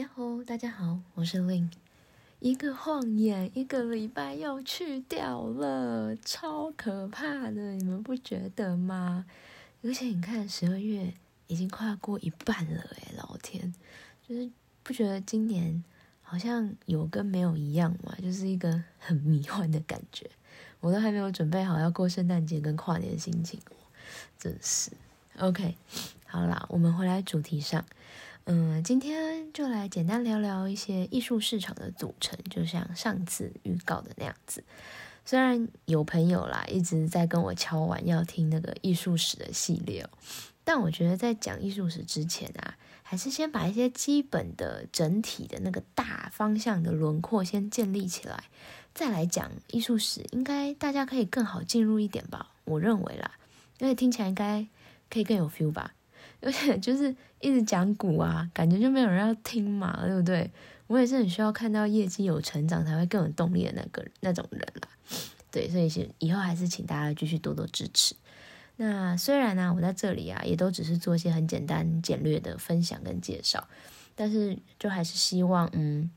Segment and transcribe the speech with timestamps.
[0.00, 1.68] 呀吼，大家好，我是 Lin。
[2.38, 9.26] 一个晃眼，一个礼拜又去掉了，超可怕的，你们不觉得吗？
[9.82, 11.12] 而且你看，十二月
[11.48, 13.74] 已经快要过一半了，诶，老天，
[14.26, 14.50] 就是
[14.82, 15.84] 不觉得今年
[16.22, 18.16] 好像有跟没有一样嘛？
[18.22, 20.30] 就是一个很迷幻的感觉，
[20.80, 23.60] 我都还没有准备好要过圣诞节跟跨年的心情，
[24.38, 24.92] 真是。
[25.38, 25.76] OK，
[26.24, 27.84] 好啦，我们回来主题上。
[28.52, 34.64] 嗯，今天就来简单聊聊一些艺术市场的组成，就像上次预告的那样子。
[35.24, 40.10] 虽然有朋友啦一直在跟我敲完要听那个艺术史的系列哦，
[40.64, 48.46] 但我觉得在讲艺术史之前啊，还是先把一些基本的整体的那个大方向的轮廓先建立起来，
[48.92, 52.50] 再来讲艺术史，应该大家可以更好进入一点吧？
[52.64, 53.30] 我认为啦，
[53.78, 54.66] 因为听起来应该
[55.08, 55.94] 可以更有 feel 吧。
[56.42, 60.50] 而且就是一直讲股啊，感觉就没有人要听嘛，对不对？
[60.86, 64.88] 我也是很需要看到业绩有成长才会更有动力的那个那种人啦。
[65.50, 68.14] 对，所以是以后还是请大家继续多多支持。
[68.76, 73.68] 那虽然呢，我在这里啊，也都只是做一些很简单简略的分享跟介绍，
[74.14, 76.10] 但是就还是希望，嗯，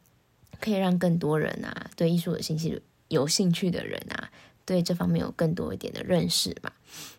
[0.60, 4.32] 可以让更多人啊，对艺术有兴趣有兴趣的人啊，
[4.66, 6.72] 对这方面有更多一点的认识嘛。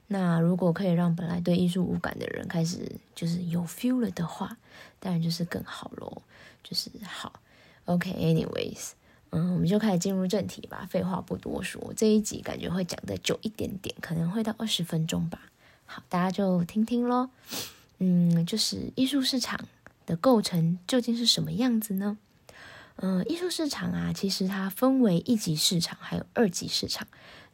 [0.06, 4.56] 那如果可以让本来对艺术无感的人开始就是有 feel 了的话，
[5.00, 6.22] 当然就是更好咯。
[6.62, 7.40] 就是好
[7.84, 8.92] ，OK，anyways，
[9.30, 10.86] 嗯，我们就开始进入正题吧。
[10.90, 15.50] 废话不多说，这一集感觉会讲的久一点点，可能会到二十分钟吧。
[15.84, 17.28] 好，大家就听听咯。
[17.98, 19.60] 嗯，就是艺术市场
[20.06, 22.16] 的构成究竟是什么样子呢？
[22.96, 27.06] 嗯，艺术市场啊，其实它分为一级市场还有二级市场。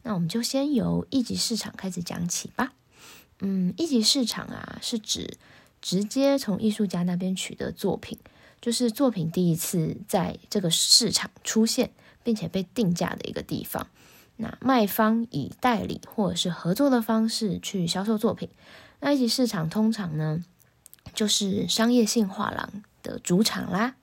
[0.03, 2.73] 那我们就先由一级市场开始讲起吧。
[3.39, 5.37] 嗯，一级市场啊，是指
[5.81, 8.19] 直接从艺术家那边取得作品，
[8.61, 11.91] 就是作品第一次在这个市场出现，
[12.23, 13.87] 并且被定价的一个地方。
[14.37, 18.49] 那卖方以代理或者是合作的方式去销售作品。
[18.99, 20.43] 那一级市场通常呢，
[21.15, 23.95] 就是商业性画廊的主场啦。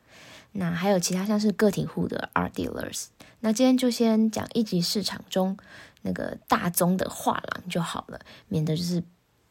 [0.52, 3.06] 那还有其他像是个体户的 art dealers。
[3.40, 5.56] 那今天就先讲一级市场中。
[6.02, 9.02] 那个大宗的画廊就好了，免得就是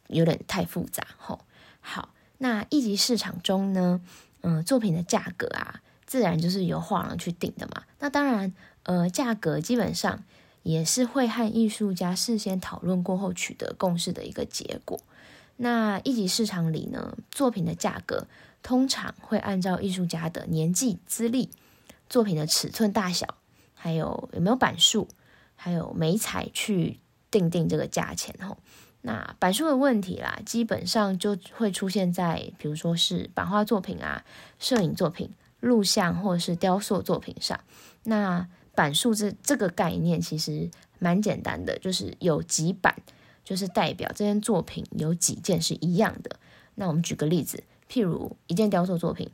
[0.07, 1.41] 有点太复杂吼。
[1.79, 4.01] 好，那一级市场中呢，
[4.41, 7.83] 嗯，作品的价格啊，自然就是由画廊去定的嘛。
[7.99, 8.53] 那当然，
[8.83, 10.23] 呃，价格基本上
[10.63, 14.99] 也是会和艺术家事先讨论过后取得共识的一个结果。
[15.57, 18.27] 那一级市场里呢，作品的价格
[18.61, 21.49] 通常会按照艺术家的年纪、资历、
[22.09, 23.35] 作品的尺寸大小，
[23.73, 25.07] 还有有没有版数。
[25.57, 28.57] 还有美彩去定定这个价钱吼，
[29.01, 34.23] 那版数的问题啦，基本上就会出现在比如说是版画作品啊、
[34.59, 35.29] 摄影作品、
[35.59, 37.59] 录像或者是雕塑作品上。
[38.03, 40.69] 那版数这这个概念其实
[40.99, 42.95] 蛮简单的，就是有几版，
[43.43, 46.39] 就是代表这件作品有几件是一样的。
[46.75, 49.31] 那我们举个例子，譬如一件雕塑作品，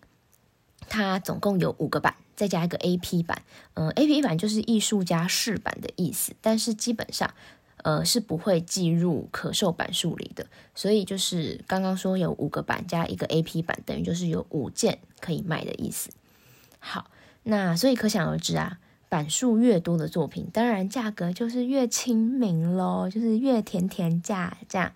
[0.87, 2.15] 它总共有五个版。
[2.35, 3.41] 再加一个 A P 版，
[3.75, 7.33] 嗯，A P 版就是艺术家试版的意思，但是基本上，
[7.83, 10.47] 呃，是不会计入可售版数里的。
[10.73, 16.09] 所以就是刚刚说有五个版加一个 A P 版，等于就是有五件可以卖的意思。
[16.79, 17.09] 好，
[17.43, 18.79] 那所以可想而知啊，
[19.09, 24.91] 版数越多的作品，当然价格就是越亲民喽，就是越甜甜价这样。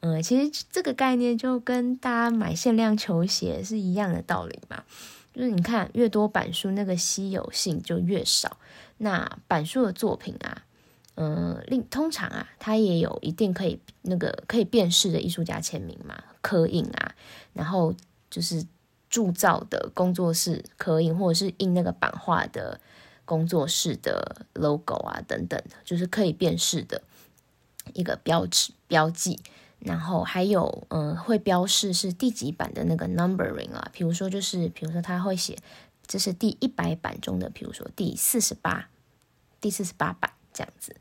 [0.00, 4.82] 嗯，其实这个概念就跟大家买限量球鞋是一样的道理嘛。
[5.32, 8.58] 就是你看，越多版书，那个稀有性就越少。
[8.98, 10.64] 那版书的作品啊，
[11.14, 17.14] 嗯，另通常啊，它也有一定可以那个可以辨识的艺术家签名嘛，刻印啊，
[17.52, 17.94] 然后
[18.30, 18.64] 就是
[19.08, 22.78] 铸造的工作室刻印，或者是印那个版画的
[23.24, 27.02] 工作室的 logo 啊等等，就是可以辨识的
[27.94, 29.40] 一个标志标记。
[29.84, 35.58] 然后还有，嗯，会标示是第几版的那个 numbering 啊，比如说就是，比如说他会写
[36.06, 38.88] 这是第一百版中的，比如说第四十八，
[39.60, 40.94] 第四十八版这样子。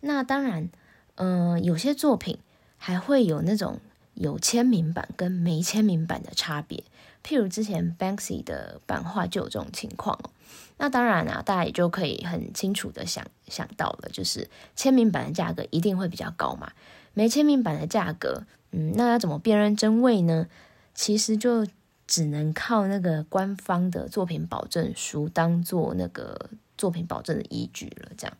[0.00, 0.68] 那当然，
[1.14, 2.38] 嗯，有些作品
[2.76, 3.78] 还会有那种
[4.14, 6.82] 有签名版跟没签名版的差别，
[7.24, 10.30] 譬如之前 Banksy 的版画就有这种情况哦。
[10.76, 16.72] 那当然啊，大家也就可以很清楚的想想到了，就是签名版的价格一定会比较高嘛。
[17.14, 20.46] 没签名版的价格，嗯，那要怎么辨认真伪呢？
[20.94, 21.66] 其实就
[22.06, 28.10] 只能靠那个官方的作品保证书当做那个作品保证的依据了。
[28.16, 28.36] 这样，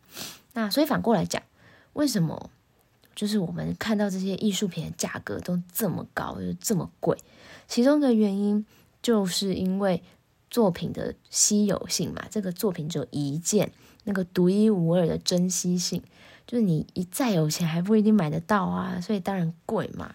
[0.52, 1.42] 那所以反过来讲，
[1.94, 2.50] 为什么
[3.14, 7.16] 就是我们看到这些艺术品的价格都这么高，又这么贵？
[7.66, 8.66] 其中的原因
[9.02, 10.02] 就是因为
[10.50, 13.72] 作品的稀有性嘛，这个作品只有一件，
[14.04, 16.02] 那个独一无二的珍惜性，
[16.46, 20.14] 就是你一再有钱还不一定买得到啊，所以当然贵嘛。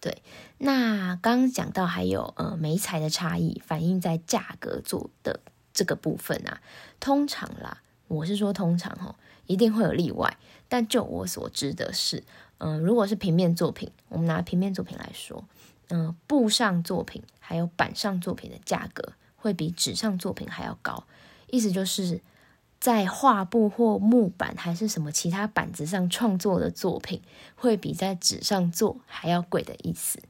[0.00, 0.22] 对，
[0.58, 5.40] 那刚刚讲到还有呃美材的差异反映在价格做的
[5.74, 6.60] 这个部分啊，
[7.00, 9.16] 通常啦，我是说通常哦，
[9.46, 10.36] 一定会有例外，
[10.68, 12.22] 但就我所知的是，
[12.58, 15.44] 嗯，如果是平面作品，我们拿平面作品来说，
[15.88, 21.02] 嗯，布上作品还有板上作品的价格会比纸上作品还要高，
[21.48, 22.20] 意思就是。
[22.80, 27.20] 在画布或木板还是什么其他板子上创作的作品，
[27.56, 30.20] 会比在纸上做还要贵的意思。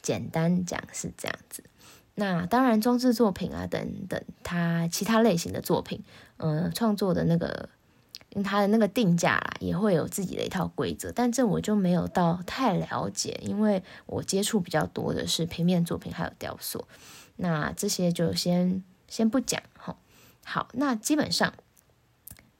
[0.00, 1.64] 简单讲是这样子。
[2.14, 6.02] 那当然，装置作品啊等等，它其他类型的作品，
[6.36, 7.68] 呃，创作的那个
[8.44, 11.10] 它的那个定价啦，也会有自己的一套规则。
[11.10, 16.86] 但这我就没有到太了解，因为我接触比较多的是平面作品还有雕塑。
[17.34, 19.96] 那这些就先先不讲哈。
[20.44, 21.52] 好，那基本上。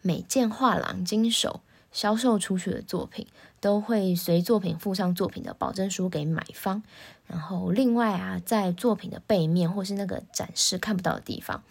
[0.06, 1.60] 每件画廊经手
[1.90, 3.26] 销售出去的作品，
[3.60, 6.82] 都会随作品附上作品的保证书给买方。
[7.26, 11.64] 然后另外啊，在作品的背面或是那个展示看不到的地方，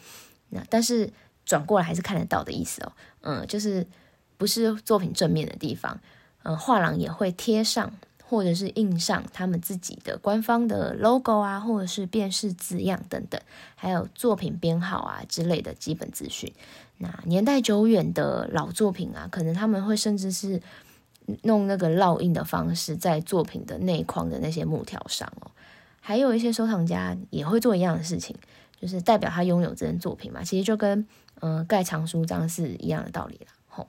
[0.50, 1.14] 那但是
[1.46, 2.92] 转过来还是看得到的意思哦。
[3.22, 3.88] 嗯，就是
[4.38, 6.02] 不是作品正面的地方，
[6.44, 7.94] 嗯，画廊也会贴上
[8.28, 13.40] 或者是印上他们自己的官方的 logo 啊，或者是辨识字样等等，
[13.76, 16.52] 还有作品编号啊之类的基本资讯。
[16.98, 20.62] 那年代久远的老作品啊，可能他们会甚至是
[21.44, 25.52] 弄那个烙印的方式在作品的内框的那些木条上哦。
[26.00, 28.36] 还有一些收藏家也会做一样的事情，
[28.80, 30.44] 就是代表他拥有这件作品嘛。
[30.44, 31.08] 其实就跟
[31.40, 33.48] 呃盖藏书章是一样的道理了。
[33.68, 33.88] 吼，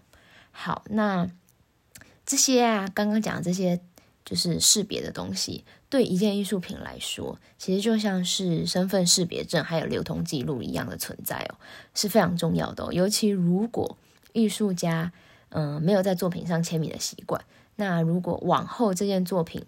[0.51, 1.29] 好，那
[2.25, 3.81] 这些啊，刚刚讲这些。
[4.29, 5.65] 就是识别的东西，
[5.97, 11.57] 对一件艺术品来说，其实就像是身份识别证还有流通记录一样的存在哦，
[11.95, 12.93] 是非常重要的哦。
[12.93, 13.97] 尤其如果
[14.35, 15.11] 艺术家
[15.49, 17.43] 嗯没有在作品上签名的习惯，
[17.77, 19.65] 那如果往后这件作品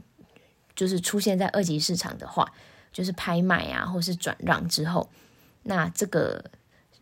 [0.77, 2.53] 就是出现在二级市场的话，
[2.93, 5.09] 就是拍卖啊或是转让之后，
[5.63, 6.45] 那这个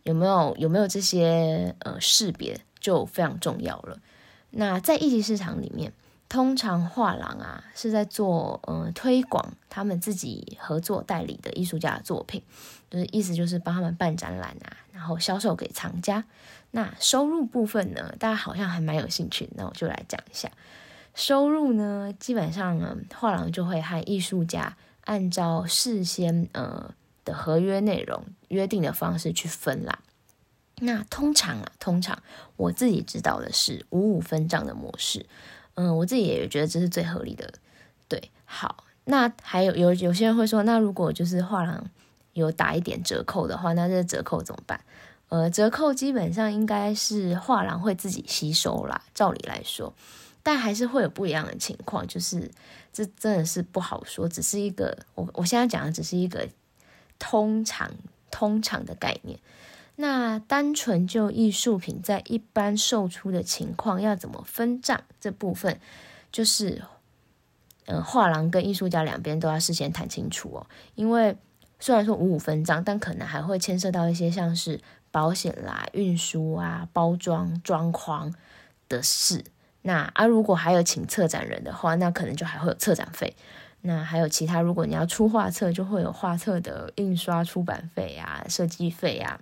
[0.03, 3.99] 有没有有没有这些呃识别就非常重要了。
[4.51, 5.91] 那在一级市场里面。
[6.29, 12.43] 通常画廊啊是在做嗯推广他们自己合作代理的艺术家的作品，
[12.89, 16.25] 就是意思就是帮他们办展览啊，然后销售给藏家。
[16.71, 20.51] 那收入部分呢，大家好像还蛮有兴趣，那我就来讲一下
[21.15, 22.13] 收入呢。
[22.19, 24.75] 基本上呢，画廊就会和艺术家
[25.05, 26.93] 按照事先呃
[27.23, 29.99] 的合约内容约定的方式去分啦。
[30.79, 32.21] 那通常啊，通常
[32.57, 35.25] 我自己知道的是五五分账的模式。
[35.79, 37.53] 嗯，我自己也觉得这是最合理的。
[38.07, 41.87] 对，好，那还有有有些人会说，那如果就是画廊
[42.33, 44.81] 有打一点折扣的话，那这折扣怎么办？
[45.29, 49.93] 呃，折扣基本上应该是画廊会自己吸收啦，照理来说，
[50.41, 52.49] 但还是会有不一样的情况，就是
[52.91, 56.47] 这真的是不好说，只是一个我我现在讲的只是一个
[57.19, 57.91] 通常
[58.31, 59.37] 通常的概念。
[59.99, 65.79] 那单纯就艺术品在一般售出的情况要怎么分账这部分，
[66.31, 66.83] 就是，
[67.87, 70.67] 呃，画廊跟艺术家两边都要事先谈清楚哦。
[70.93, 71.35] 因为
[71.79, 74.79] 虽然说五五分账，但可能还会牵涉到一些像是
[75.09, 78.31] 保险啦、运输啊、包装、装框
[78.87, 79.43] 的事。
[79.81, 83.35] 那啊，如果还有请策展人的话，那可能就还会有策展费。
[83.81, 89.41] 那还有其他，如果你要出画册，就会有画册的印刷出版费啊、设计费啊。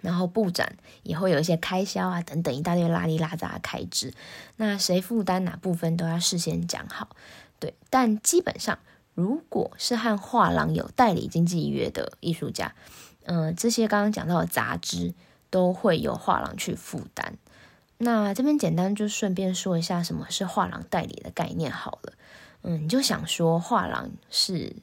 [0.00, 4.12] 然后布展也会有一些开销啊，等等一大堆拉里拉杂的开支，
[4.56, 7.16] 那谁负担哪部分都要事先讲好。
[7.60, 8.78] 对，但基本上
[9.14, 12.74] 如果是和画廊有代理经纪约的艺术家，
[13.24, 15.12] 嗯，这些刚刚讲到的杂支
[15.50, 17.36] 都会由画廊去负担。
[17.98, 22.12] 那这边简单就顺便说一下什么是画廊代理的概念好了。
[22.62, 24.76] 嗯，你就想说画廊是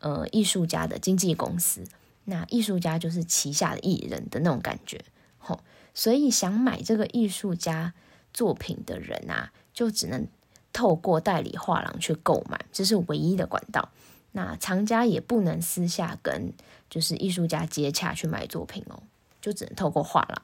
[0.00, 1.84] 呃艺术家的经纪公司。
[2.24, 5.04] 那艺术家就是旗下的艺人的那种感觉，
[5.38, 5.58] 吼，
[5.92, 7.94] 所以想买这个艺术家
[8.32, 10.28] 作品的人啊，就只能
[10.72, 13.90] 透过代理画廊去购买，这是唯一的管道。
[14.30, 16.52] 那藏家也不能私下跟
[16.88, 19.02] 就是艺术家接洽去买作品哦，
[19.40, 20.42] 就只能透过画廊。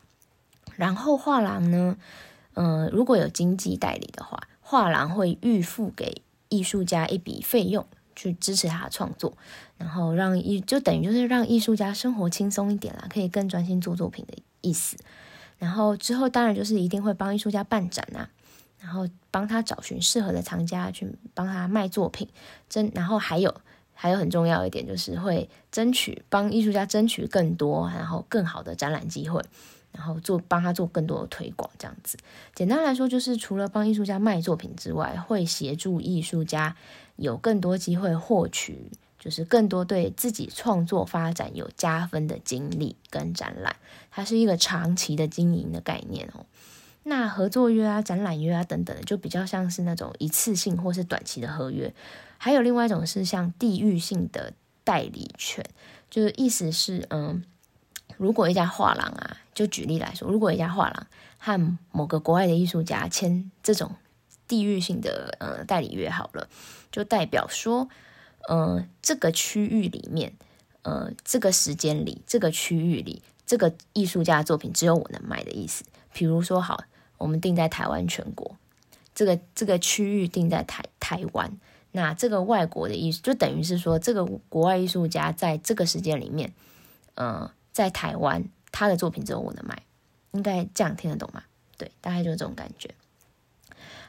[0.75, 1.97] 然后画廊呢，
[2.55, 7.87] 嗯，如果有经济代理的话，画廊会预付给艺术家一笔费用。
[8.21, 9.39] 去支持他的创作，
[9.79, 14.97] 然后让艺就等于就是让艺术家生活轻松一点啦，可以更专心做作品的意思。
[15.57, 18.29] 然后之后当然就是一定会帮艺术家办展啊，
[18.81, 22.29] 然后帮他找寻适合的藏家去帮他卖作品。
[22.69, 23.55] 真然后还有
[23.95, 29.43] 还有很重要一点就是会争取帮艺术家争取更多，然后更好的展览机会，
[29.91, 32.17] 然后做帮他做更多的推广，这样子。
[32.55, 36.77] 简单来说，就是除了帮艺术家卖作品之外，会协助艺术家
[37.17, 38.93] 有更多机会获取，
[39.29, 43.77] 就是更多对自己创作发展有加分的经历跟展览。
[44.11, 46.47] 它是一个长期的经营的概念哦。
[47.03, 51.93] 那合作约啊、展览约啊等等的，就比较像是那种一次性或是短期的合约。
[52.39, 55.63] 还有另外一种是像地域性的代理权，
[56.09, 57.45] 就是意思是，嗯，
[58.17, 61.07] 如果一家画廊啊，就举例来说，如果一家画廊
[61.37, 63.95] 和某个国外的艺术家签这种
[64.47, 66.49] 地域性的呃代理约好了，
[66.91, 67.91] 就代表说，
[68.49, 70.33] 呃，这个区域里面，
[70.81, 75.85] 呃，这个时间里，这个区域里，这个艺术家的作品只有我能卖的意思。
[76.15, 76.83] 比如说，好，
[77.19, 78.57] 我们定在台湾全国，
[79.15, 81.59] 这个这个区域定在台台湾。
[81.93, 86.55] 那这个外国的艺术，就等于是说，这个国外艺术家在这个时间里面，
[87.17, 89.83] 呃，在台湾，他的作品只有我能卖，
[90.33, 91.43] 应该这样听得懂吗？
[91.77, 92.95] 对，大概就是这种感觉。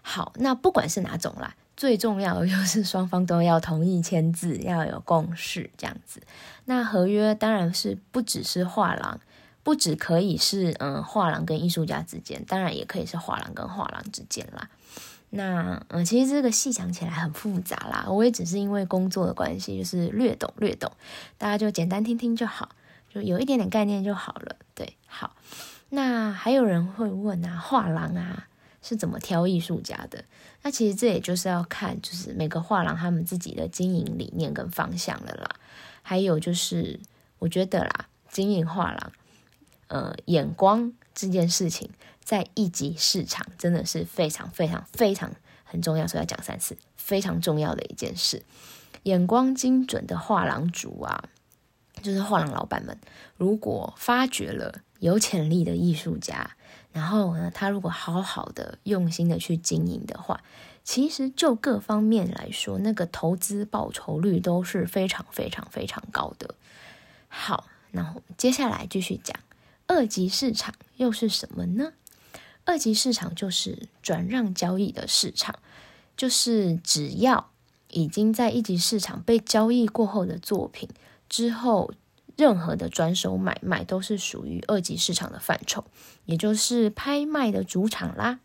[0.02, 6.22] 好，那不管是哪种啦，最重要的就是 双方都要同意签字，要有共识这样子。
[6.66, 9.22] 那合约当然是不只是画廊，
[9.64, 14.68] 不只可以是嗯画廊跟艺术家之间，当然也可以是画廊跟画廊之间啦。
[15.30, 20.92] 那嗯，其实这个细想起来很复杂啦，我也只是因为工作的关系，就是略懂略懂，
[21.38, 22.68] 大家就简单听听就好，
[23.10, 24.58] 就有一点点概念就好了。
[24.76, 25.34] 对，好。
[25.92, 28.49] 那还有人会问啊，画廊啊
[28.82, 30.24] 是怎么挑艺术家的？
[30.62, 35.56] 那其实这也就是要看，就是每个画廊他们自己的经营理念跟方向了啦。
[36.02, 37.00] 还有就是，
[37.40, 39.12] 我觉得啦，经营画廊，
[39.88, 41.90] 呃，眼光这件事情。
[42.22, 45.32] 在一级市场真的是非常非常非常
[45.64, 48.44] 很重要，所以要讲三次，非常重要的一件事。
[49.02, 51.24] 眼光精准的画廊主啊，
[52.04, 52.96] 就是画廊老板们，
[53.36, 56.52] 如果发掘了有潜力的艺术家，
[56.92, 60.42] 然后呢，他如果好好的用心的去经营的话，
[60.84, 66.56] 其实就各方面来说，那个投资报酬率都是非常非常非常高的。
[67.28, 69.38] 好，那接下来继续讲
[69.86, 71.94] 二级市场又是什么呢？
[72.66, 75.60] 二级市场就是转让交易的市场，
[76.18, 77.52] 就是只要
[77.90, 80.90] 已经在一级市场被交易过后的作品
[81.28, 81.92] 之后，
[82.40, 85.84] 任何的转手买卖都是属于二级市场的范畴，
[86.24, 88.40] 也就是拍卖的主场啦。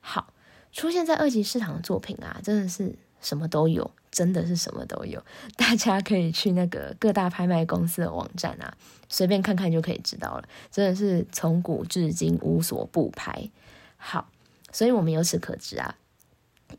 [0.00, 0.32] 好，
[0.72, 5.22] 出现在二级市场的作品啊，真的是什么都有，真的是什么都有。
[5.56, 8.76] 大家可以去那个各大拍卖公司的网站啊，
[9.08, 10.48] 随便看看就可以知道了。
[10.72, 13.48] 真的是从古至今无所不拍。
[13.96, 14.28] 好，
[14.72, 15.94] 所以我们由此可知啊，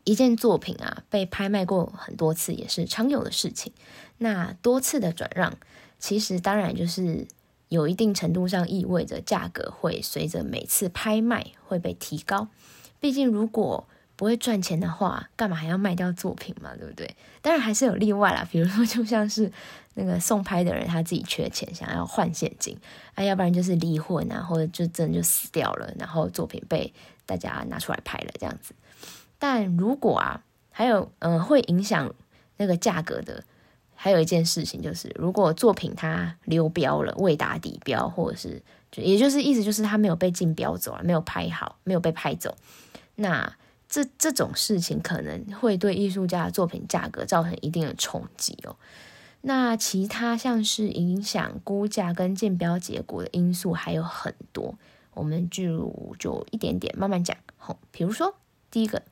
[0.04, 3.72] 一件作品啊被拍卖过很多次也是常有的事情。
[4.18, 5.56] 那多次的转让，
[6.00, 7.28] 其实当然就是
[7.68, 12.48] 有一定程度上意味着价格会随着每次拍卖会被提高。
[12.98, 16.74] 毕竟如果不会赚钱的话，干嘛还要卖掉作品嘛？
[16.76, 17.16] 对不对？
[17.40, 19.50] 当然还是有例外啦，比如说就像是
[19.94, 22.76] 那个送拍的人他自己缺钱，想要换现金
[23.14, 26.92] 啊，要不然就是离婚啊，或者就真的就死掉了，然后作品被
[27.24, 28.74] 大家拿出来拍了这样子。
[29.38, 32.14] 但如果啊，还有嗯会影响
[32.58, 33.42] 那个价格的，
[34.02, 42.56] 还有一件事情就是，如果作品它流标了，未达底标，或者是就也就是意思就是它没有被竞标走了，没有拍好，没有被拍走，
[43.16, 43.54] 那。
[43.92, 48.76] 这这种事情可能会对艺术家的作品价格造成一定的冲击哦。
[49.40, 54.78] 那其他像是影响估价跟竞标结果的因素还有很多，
[55.12, 57.36] 我们就就一点点慢慢讲。
[57.56, 58.36] 好，比如说
[58.70, 59.02] 第一个，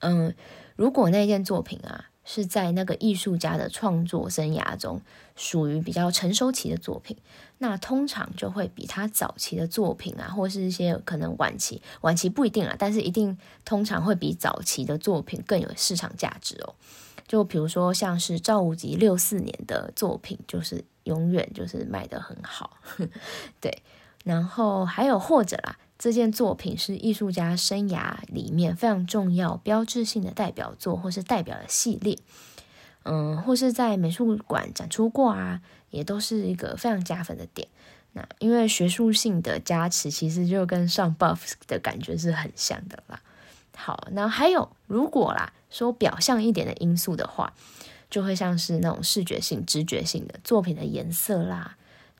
[0.00, 0.34] 嗯，
[0.76, 2.10] 如果那件作品啊。
[2.26, 5.00] 是在那个艺术家的创作生涯中，
[5.36, 7.16] 属于比较成熟期的作品，
[7.58, 16.74] 那通常就会比他早期的作品啊，或是一些可能晚期，晚期不一定啊，但是一定通常会比早期的作品更有市场价值哦。
[17.28, 22.76] 就比如说像是赵无极六四年的作品，就是永远就是卖得很好，
[23.60, 23.82] 对。
[24.24, 25.78] 然后还有或者啦。
[25.98, 32.18] 这件作品是艺术家生涯里面非常重要、标志性的代表作，或是代表的系列，
[33.04, 37.66] 嗯，或是在美术馆展出过啊，也都是一个非常加分的点。
[38.12, 43.20] 那因为学术性的加持，其实就跟上 buff 的感觉是很像的啦。
[43.74, 47.52] 好，那还有如果啦说表象一点的因素的话，
[48.08, 51.76] 就会像是那种视觉性、直觉性的作品的颜色啦。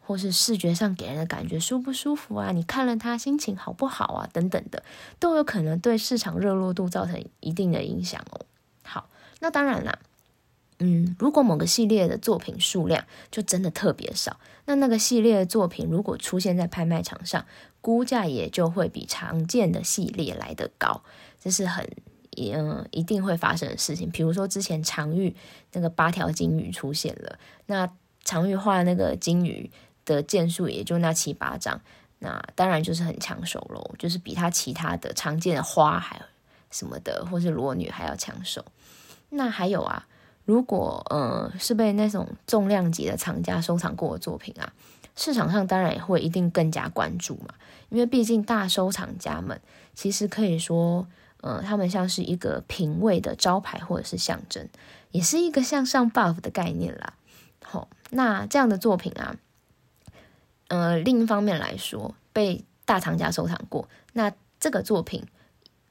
[0.07, 2.53] 或是视觉上给人的感觉舒不舒服啊？
[2.53, 4.31] 你看了它心情好不好啊？
[4.33, 4.85] 等等的，
[5.19, 8.47] 都有可能对市场热络度造成一定的影响哦。
[8.85, 9.11] 好，
[9.41, 9.99] 那当然啦，
[10.79, 17.45] 嗯，如果某个系列的作品数量就真的特别少，那那个系列的作品如果出现在拍卖场上，
[17.81, 21.03] 估价也就会比常见的系列来得高，
[21.41, 21.85] 这是很
[22.37, 24.09] 嗯一定会发生的事情。
[24.11, 25.35] 比如说之前常玉
[25.73, 27.91] 那个八条金鱼出现了，那
[28.25, 29.71] 常玉画那个金鱼
[30.07, 31.79] 的件数也就那七八张，
[32.21, 36.19] 那当然就是很抢手喽，就是比它其他的常见的花还
[36.71, 38.65] 什么的，或是裸女还要抢手。
[39.29, 40.07] 那还有啊。
[40.47, 44.73] 如果呃是被那种重量级的藏家收藏过的作品啊，
[45.17, 47.53] 市场上当然也会一定更加关注嘛，
[47.89, 49.61] 因为毕竟大收藏家们
[49.93, 51.05] 其实可以说，
[51.41, 54.69] 呃，他们像是一个品味的招牌或者是象征，
[55.11, 57.15] 也是一个向上 buff 的概念啦。
[57.65, 59.35] 好，那这样的作品啊，
[60.69, 65.25] 呃，另一方面来说，被大藏家收藏过，那这个作品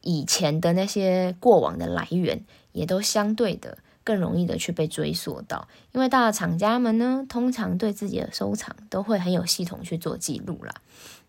[0.01, 3.77] 以前的那些过往的来源也都相对的。
[4.05, 10.71] 更容易的去被追溯到，因为大藏家们呢，通常对自己的收藏都会很有系统去做记录啦。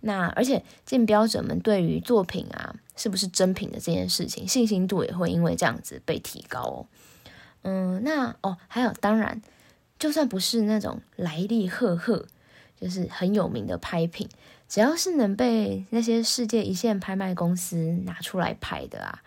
[0.01, 6.87] 那而且竞标者们对于作品啊是不是真品的这件事情，信心度也会因为这样子被提高哦。
[7.63, 9.41] 嗯，那哦还有，当然
[9.99, 12.27] 就算不是那种来历赫赫，
[12.81, 14.29] 就是很有名的拍品，
[14.69, 19.23] 只要是能被那些世界一线拍卖公司拿出来拍的啊。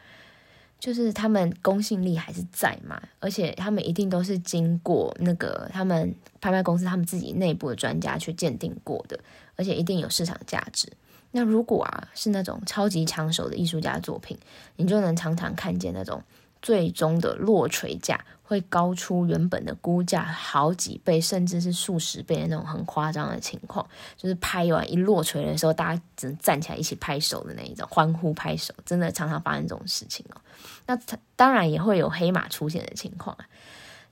[0.80, 9.20] 就是他们公信力还是在嘛，而且他们一定都是经过那个他们拍卖公司他们自己内部的专家去鉴定过的，
[9.58, 10.88] 而且一定有市场价值。
[11.32, 14.38] 那如果啊是那种超级抢手的艺术家作品，
[14.78, 16.24] 你就能常常看见那种。
[16.62, 23.88] 最终的落锤价会高出原本的估价好几倍，甚至是数十倍的那种很夸张的情况。
[24.18, 30.42] 就是拍完一落锤的时候，大家只能站起来一起拍手的那一种，欢呼拍手，真的常常发生这种事情哦。
[30.88, 30.98] 那
[31.36, 33.38] 当然也会有黑马出现的情况。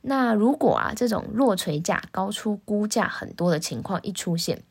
[0.02, 4.62] 那如果啊这种落锤价高出估价很多的情况一出现，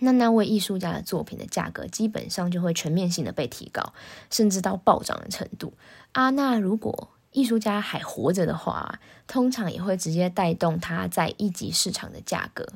[0.00, 3.94] 那那位艺术家的作品的价格基本上就会全面性的被提高，
[4.30, 5.74] 甚至到暴涨的程度
[6.10, 6.30] 啊。
[6.30, 12.66] 那如果艺术家还活着的话，通常也会直接带动他在一级市场的价格，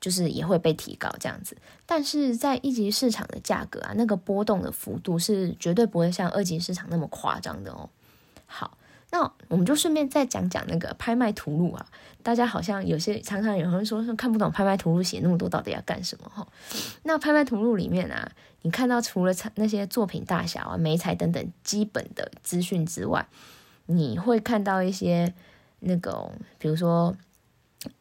[0.00, 1.54] 就是也会被提高这样子。
[1.84, 7.90] 但是在一级市场的价格啊，那个波动的幅度是绝对不会像二级市场那么夸张的哦。
[8.46, 8.78] 好。
[9.12, 11.84] 那我们就顺便再讲讲那个拍卖图录啊，
[12.22, 16.46] 大家好像有些常常有人说说看不懂拍卖图录写那么多到底要干什么哈？
[17.02, 18.30] 那拍卖图录里面啊，
[18.62, 23.26] 你看到除了那些作品大小啊、美彩等等基本的资讯之外，
[23.90, 25.32] 你会看到一些
[25.80, 27.14] 那个，比如说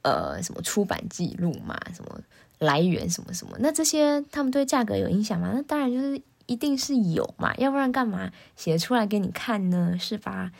[0.03, 2.19] 呃什么出版记录嘛，什么
[2.59, 5.51] 来源什么什么，那这些他们对价格有影响吗？
[5.53, 9.97] 那当然就是一定是有嘛，要不然干嘛写出来给你看呢？
[9.99, 10.51] 是吧？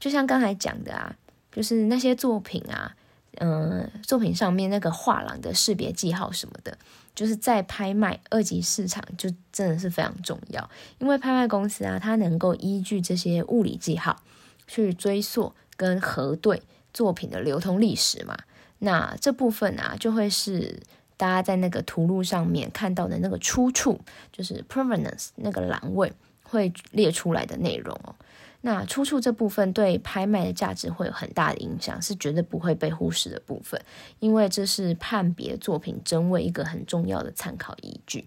[0.00, 1.14] 就像刚才讲的啊，
[1.52, 2.96] 就是那些作品啊，
[3.38, 6.76] 嗯，作品上面那个画廊的识别记号什么的，
[7.14, 14.22] 就是在拍卖二级市场就真的是非常重要，因为拍卖公司啊，它能够依据这些物理记号
[14.72, 16.62] 去追溯跟核对
[16.94, 18.34] 作品的流通历史嘛。
[18.78, 20.80] 那这部分啊，就会是
[21.18, 24.00] 大家在那个图录上面看到的那个出处，
[24.32, 26.10] 就是 provenance 那个栏位
[26.42, 28.14] 会列出来的内容哦。
[28.62, 33.78] 那出处这部分对拍卖的价值会有很大的影响，是绝对不会被忽视的部分，
[34.20, 38.26] 因为这是判别作品真伪一个很重要的参考依据。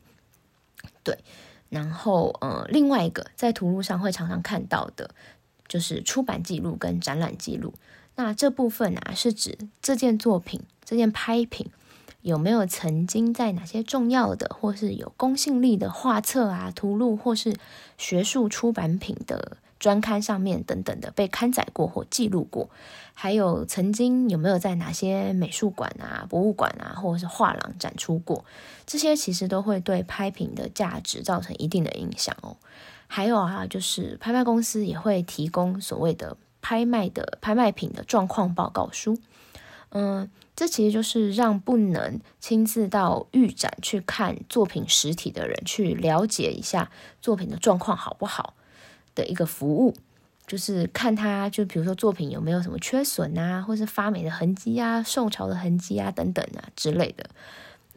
[1.03, 1.17] 对，
[1.69, 5.09] 然后呃，另外一个在图录上会常常看到的，
[5.67, 7.73] 就是出版记录跟展览记录。
[8.15, 11.69] 那这部分啊，是指这件作品、这件拍品
[12.21, 17.55] 有没有曾经在哪些重要的或是有公信力的画册啊、图录或是
[17.97, 19.57] 学术出版品的。
[19.77, 22.69] 专刊上面等等的被刊载过或记录过，
[23.13, 28.45] 还有曾经有没有在哪些美术馆啊、博物馆啊，或者是画廊展出过，
[28.87, 32.55] 这些其实都会对拍品的价值造成一定的影响哦。
[33.07, 39.17] 还有啊，就是拍卖公司也会提供所谓的拍卖的拍卖品的状况报告书，
[39.89, 46.91] 嗯，这其实就是让不能亲自到预展去看作品实体的人去了解一下
[47.21, 48.53] 作品的状况好不好。
[49.15, 49.95] 的一个服务，
[50.45, 57.25] 就是看他，就比如说作品有没有什么缺损啊，或是发霉的痕迹啊、受潮的痕迹啊等等啊之类的。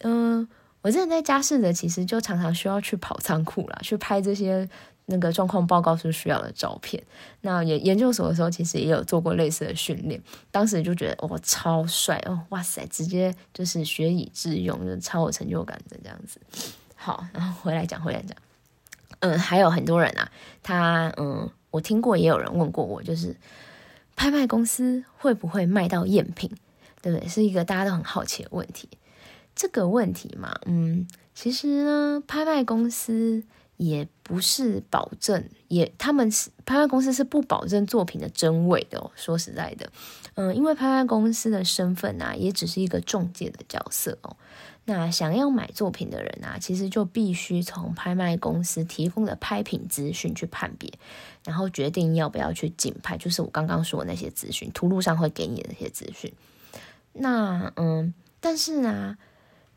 [0.03, 0.49] 嗯，
[0.81, 4.69] 我之前在家试的，其实就常常需要去跑仓库啦，去拍这些
[5.09, 7.03] 那个状况报告书需要的照片。
[7.41, 16.41] 那研研究所的时候，其实也有做过类似的训练，当时就觉得哇超帅哦，哇塞，直接就是学以致用，就超有成就感的这样子。
[16.95, 18.37] 好，然后回来讲，回来讲。
[19.21, 20.31] 嗯，还有很多人啊，
[20.63, 23.35] 他嗯，我听过也有人问过我，就是
[24.15, 26.51] 拍卖公司会不会卖到赝品，
[27.03, 27.29] 对不对？
[27.29, 28.89] 是一个大家都很好奇的问题。
[29.57, 33.43] 这个问题嘛，嗯，其实呢，拍卖公司
[33.79, 39.11] 也不是保证，也他们是拍卖公司是不保证作品的真伪的哦。
[39.17, 39.91] 说实在的，
[40.35, 44.37] 嗯，因为拍卖公司的身份啊，也只是一个中介的角色哦。
[44.85, 50.91] 那想要买作品的人啊，其实就必须从拍卖公司提供的拍品资讯去判别，
[51.45, 56.33] 然后决定要不要去竞拍，就是我刚刚说的那些资讯，图录上会给你的那些资讯。
[57.13, 59.19] 那嗯，但是呢，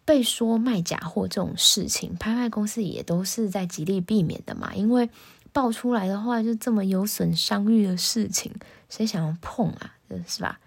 [0.06, 5.10] 被说卖假货这种事情，拍卖公司也都是在极力避免的嘛，因为
[5.54, 8.54] 爆出来的话，就这么有损商誉的事情，
[8.90, 9.96] 谁想要碰啊？
[10.28, 10.60] 是吧？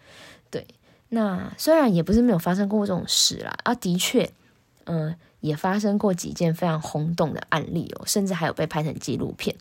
[0.50, 0.66] 对。
[1.10, 4.28] 那虽然也不是没有发生过这种事啦，啊，的确，
[4.84, 9.54] 嗯，也发生过几件非常轰动的案例哦，甚至还有被拍成纪录片，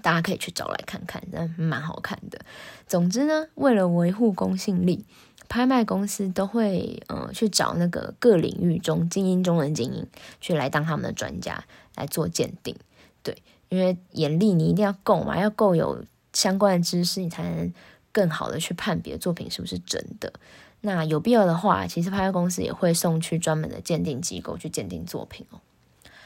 [0.00, 2.38] 大家可以去找来看看，真蛮好看的。
[2.86, 5.04] 总之呢，为了维护公信力，
[5.50, 10.06] 拍卖公司都会嗯去找那个各领域中精英中的精英，
[10.40, 11.62] 去来当他们的专家
[11.94, 12.74] 来做鉴定。
[13.22, 13.36] 对，
[13.68, 17.70] 因为眼力你一定要够嘛，要够有相关的知识，你才能。
[18.12, 20.32] 更好的去判别作品是不是真的，
[20.80, 25.60] 那有必要的话，其实拍卖公司也会送去专门的鉴定机构去鉴定作品哦。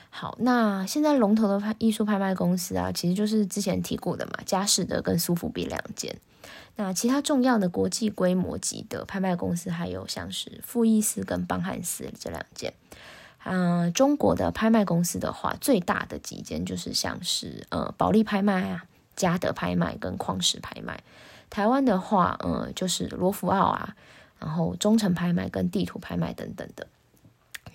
[0.08, 6.16] 好，那现在龙头的拍艺术拍卖公司啊，其实就是之前提过的嘛，佳士得跟苏富比两间。
[6.76, 12.72] 那其他重要的国际规模级的拍卖公司，还有像是富艺斯跟邦汉斯这两间。
[13.44, 21.02] 嗯，中国的拍卖公司的话，最大的几间就是像是呃保利拍卖啊、嘉德拍卖跟矿石拍卖。
[21.50, 23.94] 台湾的话，嗯，就是罗浮奥啊，
[24.40, 26.86] 然后中诚拍卖跟地图拍卖等等的。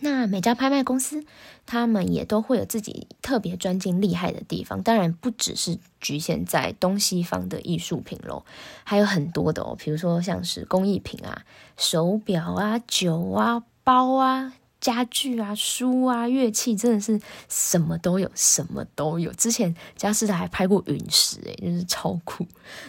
[0.01, 1.23] 那每家拍卖公司，
[1.65, 8.43] 他们也都会有自己特别专精厉害的地方，当然不只是局限在东西方的艺术品喽，
[8.83, 11.43] 还有很多的哦，比如说像是工艺品啊、
[11.77, 14.53] 手表啊、酒啊、包啊。
[14.89, 19.31] 家具啊、书啊、乐器，真的是什么都有，什么都有。
[19.33, 22.43] 之前嘉士达还拍过陨石，诶，就是超酷。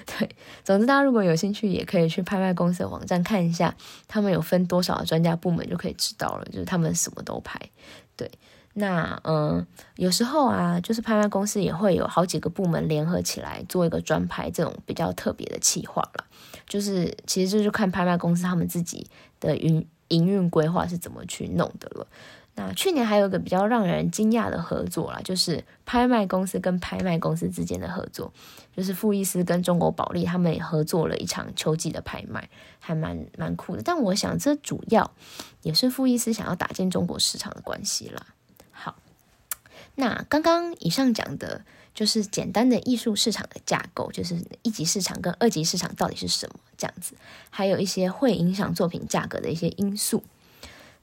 [0.07, 0.27] 对，
[0.65, 3.75] 总之大家如果有兴趣，也可以去拍卖公司的网站看一下，
[4.09, 6.45] 他们有分多少的专家部门，就可以知道了。
[6.47, 7.61] 就是他们什么都拍。
[8.17, 8.31] 对，
[8.73, 16.25] 那嗯，有时候啊，就是拍卖公司也会有好几个部门联合起来做一个专拍，这种比较特别的企划了。
[16.67, 19.07] 就是其实就是看拍卖公司他们自己
[19.39, 19.87] 的运。
[20.11, 22.07] 营运规划是怎么去弄的了？
[22.55, 28.33] 那去年还有一个比较让人惊讶的合作啦，就是拍卖公司跟拍卖公司之间的合作，
[28.77, 33.83] 就是富艺斯跟中国保利他们也合作了一场秋季的拍卖，还蛮蛮酷的。
[33.83, 35.11] 但我想这主要
[35.63, 38.27] 也是富艺斯想要打进中国市场的关系啦。
[38.71, 38.97] 好，
[39.95, 41.63] 那刚刚以上讲的。
[41.95, 47.15] 就是简单的艺术市场的架构，就是一级市场跟二级市场到底是什么这样子，
[47.51, 50.23] 还有一些会影响作品价格的一些因素。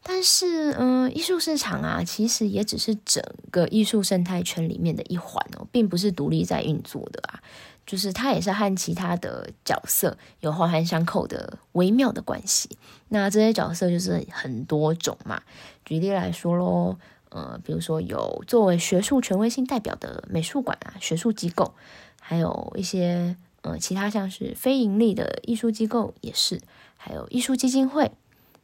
[0.01, 3.21] 但是，嗯，艺术市场啊，其实也只是整
[3.51, 7.43] 个艺术生态圈里面的一环哦，并不是独立在运作的啊。
[7.85, 12.77] 就是它也是和其他的角色有环环相扣的微妙的关系。
[13.09, 15.41] 那这些角色就是很多种嘛。
[15.83, 16.97] 举例来说喽。
[17.29, 21.73] 呃，比如说有作为学术权威性代表的美术馆啊、学术机构，
[22.21, 26.61] 还有一些呃其他像是非盈利的艺术机构也是，
[26.95, 28.11] 还有艺术基金会。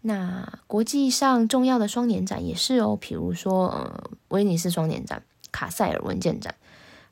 [0.02, 6.56] 那国际上重要的双年展也是哦，比如说呃威尼斯双年展、卡塞尔文件展，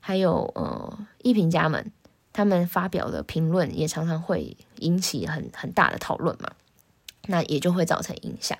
[0.00, 1.90] 还有呃艺评家们
[2.32, 6.50] 他们发表的评论也常常会引起很很大的讨论嘛。
[7.28, 8.58] 那也就会造成影响。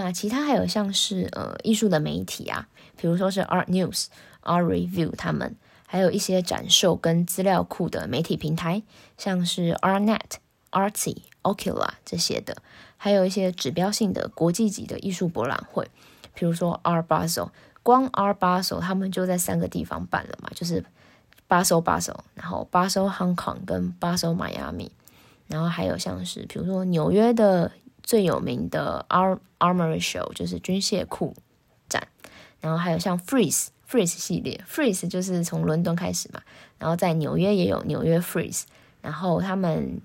[0.00, 4.06] 那其他还有像是呃艺术的媒体啊，比如说是 Art News、
[4.42, 5.56] Art Review，他们
[5.86, 8.82] 还有一些展售跟资料库的媒体平台，
[9.16, 10.38] 像是 ArtNet、
[10.70, 12.56] Artsy、Ocula 这些的，
[12.96, 15.90] 还有一些指标性的国际级的艺术博览会，
[16.32, 17.50] 比如说 Art Basel，
[17.82, 20.84] 光 Art Basel 他们就在三个地方办了嘛，就是
[21.48, 24.92] 巴塞巴塞，然后巴塞 Hong Kong 跟巴塞迈阿密，
[25.48, 27.72] 然后还有像是比如说纽约的。
[28.08, 31.36] 最有名的 Arm Armory Show 就是军械库
[31.90, 32.08] 展，
[32.58, 36.40] 然后还有像 Freeze Freeze 系列，Freeze 就是从伦敦开始嘛，
[36.78, 38.62] 然后在纽约也有纽约 Freeze，
[39.02, 40.00] 然后他们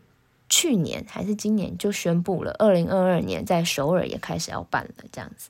[0.49, 5.49] 去年还是今年就宣布了，二零二二年在首尔也开始要办了这样子，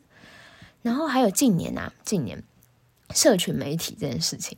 [0.84, 2.44] 然后还有近年啊，近年
[3.16, 4.56] 社群媒体这件事情，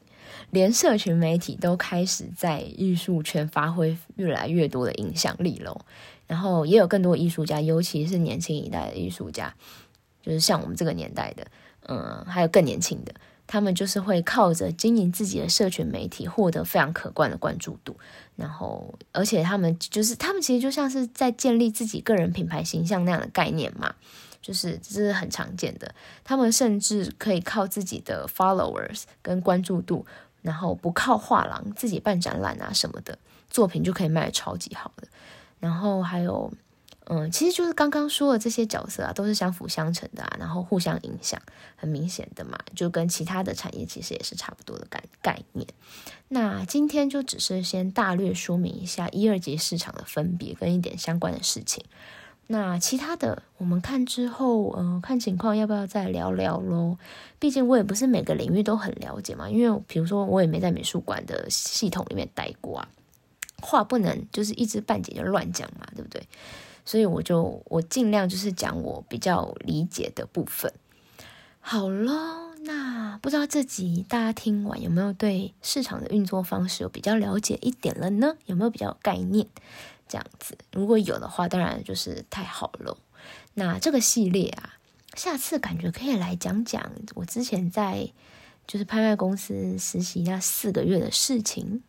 [0.51, 5.81] 连社群媒体都开始在艺术圈发挥越来越多的影响力喽。
[6.27, 9.53] 然后也有更多艺术家，尤其是年轻一代的艺术家，
[10.23, 11.45] 就是像我们这个年代的，
[11.87, 13.13] 嗯，还有更年轻的，
[13.45, 17.95] 他们就是会靠着经营自己的社群媒体，获得非常可观的关注度。
[18.35, 23.93] 然后，而且他们就是他们其实就像是在建立自己个人品牌形象那样的概念嘛，
[24.41, 25.93] 就是这是很常见的。
[26.23, 30.05] 他们甚至可以靠自己的 followers 跟关注度，
[30.45, 33.17] 然后不靠画廊，自己办展览啊什么的，
[33.49, 35.07] 作品就可以卖的超级好的。
[35.59, 36.53] 然后还有。
[37.07, 41.39] 嗯，其实就是刚刚说的这些角色啊，都是相辅相成的啊，然后互相影响，
[41.75, 45.67] 很明显的嘛，就跟其他的产业其实也是差不多的概概念。
[46.29, 51.85] 那今天就只是先大略说明一下一二级市场的分别跟一点相关的事情。
[52.47, 56.97] 那其他的我们看之后，嗯，看情况要不要再聊聊喽？
[57.39, 62.87] 毕竟我也不是每个领域都很了解嘛，因为比如说我也没在美术馆的系统里面待过啊，
[63.61, 66.27] 话不能就是一知半解就乱讲嘛，对不对？
[66.85, 70.71] 所以我就我尽量就是讲我比较理解的部分。
[71.59, 78.35] 好喽，那不知道这集大家听完有没有对市场的运作方式有比较了解一点了呢？
[78.45, 79.47] 有没有比较概念？
[80.15, 82.97] 这样子，如果有的话，当然就是太好了。
[83.55, 84.75] 那这个系列啊，
[85.15, 88.09] 下次感觉可以来讲讲我之前在
[88.65, 91.83] 就是拍卖公司实习那四个月的事情。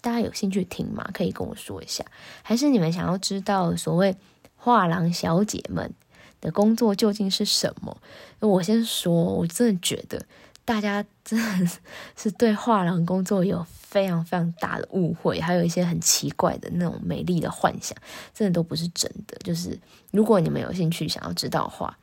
[0.00, 1.10] 大家有兴趣听吗？
[1.12, 2.04] 可以跟我说一下。
[2.42, 4.16] 还是你们想要知道所谓？
[4.54, 5.92] 画廊小姐们
[6.40, 8.00] 的工作究竟是什么？
[8.38, 10.24] 我先说，我真的觉得
[10.64, 11.70] 大家真的
[12.16, 17.96] 是对画廊工作有非常非常大的误会，还有一些很奇怪的那种美丽的幻想，
[18.32, 19.36] 真的都不是真的。
[19.42, 19.78] 就是
[20.12, 21.98] 如果你们有兴趣想要知道的话，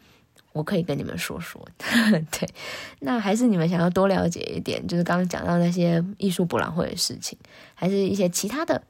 [0.51, 1.65] 我可以跟你们说说。
[2.31, 2.49] 对，
[2.99, 7.37] 那还是你们想要多了解一点，就是刚刚讲到那些艺术博览会的事情，
[7.73, 8.83] 还是一些其他的。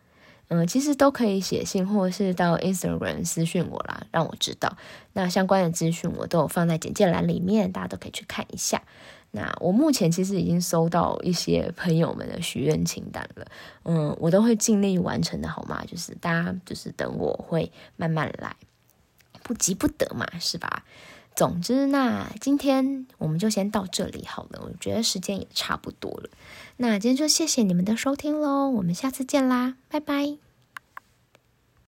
[0.51, 4.75] 嗯，其实都可以写信，或者是到 Instagram 私讯我啦，让我知道。
[5.13, 8.81] 那相关的资讯我都有放在简介栏里面，大家都可以去看一下。
[9.31, 13.45] 那我目前其实已经收到一些朋友们的许愿清单了，
[13.83, 15.83] 嗯，我都会尽力完成的，好吗？
[15.85, 18.55] 就是大家就是等我会慢慢来，
[19.43, 20.83] 不急不得嘛，是吧？
[21.35, 26.29] 总之，那今天我们就先到这里好了，我觉得时间也差不多了。
[26.77, 30.48] 那今天就谢谢你们的收听喽，我们下次见啦，拜拜。